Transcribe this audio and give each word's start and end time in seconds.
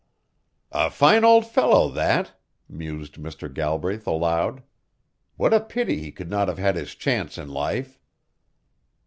"A 0.71 0.89
fine 0.89 1.23
old 1.23 1.45
fellow 1.45 1.87
that!" 1.89 2.31
mused 2.67 3.17
Mr. 3.17 3.53
Galbraith 3.53 4.07
aloud. 4.07 4.63
"What 5.37 5.53
a 5.53 5.59
pity 5.59 5.99
he 5.99 6.11
could 6.11 6.27
not 6.31 6.47
have 6.47 6.57
had 6.57 6.75
his 6.75 6.95
chance 6.95 7.37
in 7.37 7.49
life." 7.49 7.99